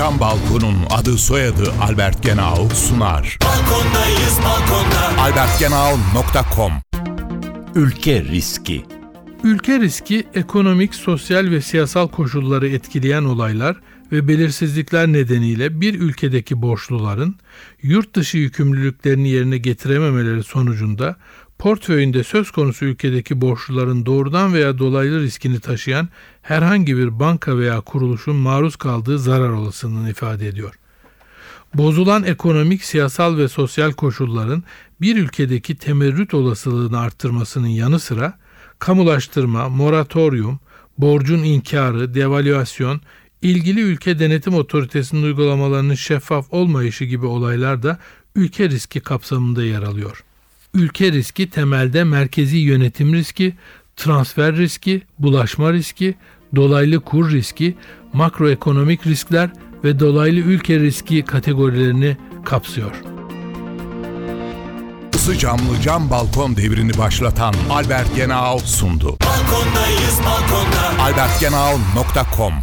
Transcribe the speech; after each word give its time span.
Cam 0.00 0.20
Balkon'un 0.20 0.76
adı 0.90 1.18
soyadı 1.18 1.72
Albert 1.82 2.22
Genau 2.22 2.68
sunar. 2.74 3.38
Balkondayız 3.44 4.38
balkonda. 4.44 5.22
albertgenau.com 5.22 6.72
Ülke 7.74 8.24
riski. 8.24 8.86
Ülke 9.44 9.80
riski 9.80 10.26
ekonomik, 10.34 10.94
sosyal 10.94 11.50
ve 11.50 11.60
siyasal 11.60 12.08
koşulları 12.08 12.68
etkileyen 12.68 13.24
olaylar 13.24 13.76
ve 14.12 14.28
belirsizlikler 14.28 15.06
nedeniyle 15.06 15.80
bir 15.80 16.00
ülkedeki 16.00 16.62
borçluların 16.62 17.36
yurt 17.82 18.14
dışı 18.14 18.38
yükümlülüklerini 18.38 19.28
yerine 19.28 19.58
getirememeleri 19.58 20.42
sonucunda 20.42 21.16
portföyünde 21.58 22.24
söz 22.24 22.50
konusu 22.50 22.84
ülkedeki 22.84 23.40
borçluların 23.40 24.06
doğrudan 24.06 24.54
veya 24.54 24.78
dolaylı 24.78 25.20
riskini 25.20 25.60
taşıyan 25.60 26.08
herhangi 26.42 26.96
bir 26.96 27.20
banka 27.20 27.58
veya 27.58 27.80
kuruluşun 27.80 28.36
maruz 28.36 28.76
kaldığı 28.76 29.18
zarar 29.18 29.50
olasılığını 29.50 30.10
ifade 30.10 30.48
ediyor. 30.48 30.74
Bozulan 31.74 32.24
ekonomik, 32.24 32.84
siyasal 32.84 33.36
ve 33.36 33.48
sosyal 33.48 33.92
koşulların 33.92 34.64
bir 35.00 35.16
ülkedeki 35.16 35.76
temerrüt 35.76 36.34
olasılığını 36.34 36.98
arttırmasının 36.98 37.68
yanı 37.68 37.98
sıra 38.00 38.38
kamulaştırma, 38.80 39.68
moratorium, 39.68 40.58
borcun 40.98 41.42
inkarı, 41.42 42.14
devalüasyon, 42.14 43.00
ilgili 43.42 43.80
ülke 43.80 44.18
denetim 44.18 44.54
otoritesinin 44.54 45.22
uygulamalarının 45.22 45.94
şeffaf 45.94 46.52
olmayışı 46.52 47.04
gibi 47.04 47.26
olaylar 47.26 47.82
da 47.82 47.98
ülke 48.34 48.68
riski 48.68 49.00
kapsamında 49.00 49.62
yer 49.64 49.82
alıyor. 49.82 50.24
Ülke 50.74 51.12
riski 51.12 51.50
temelde 51.50 52.04
merkezi 52.04 52.56
yönetim 52.56 53.14
riski, 53.14 53.54
transfer 53.96 54.56
riski, 54.56 55.02
bulaşma 55.18 55.72
riski, 55.72 56.14
dolaylı 56.56 57.00
kur 57.00 57.30
riski, 57.30 57.76
makroekonomik 58.12 59.06
riskler 59.06 59.50
ve 59.84 60.00
dolaylı 60.00 60.40
ülke 60.40 60.80
riski 60.80 61.22
kategorilerini 61.22 62.16
kapsıyor. 62.44 63.09
Isı 65.20 65.38
camlı 65.38 65.80
cam 65.82 66.10
balkon 66.10 66.56
devrini 66.56 66.98
başlatan 66.98 67.54
Albert 67.70 68.16
Genau 68.16 68.58
sundu. 68.58 69.16
Balkondayız 69.26 70.18
balkonda. 70.26 71.02
albertgenau.com 71.02 72.54